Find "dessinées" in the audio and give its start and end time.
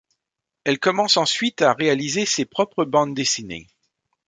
3.13-3.67